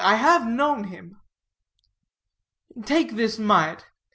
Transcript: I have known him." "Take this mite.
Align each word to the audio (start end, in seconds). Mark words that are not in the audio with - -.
I 0.03 0.15
have 0.15 0.47
known 0.47 0.85
him." 0.85 1.21
"Take 2.85 3.11
this 3.11 3.37
mite. 3.37 3.85